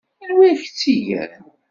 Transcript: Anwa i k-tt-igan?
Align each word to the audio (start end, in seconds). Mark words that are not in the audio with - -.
Anwa 0.23 0.45
i 0.51 0.53
k-tt-igan? 0.61 1.33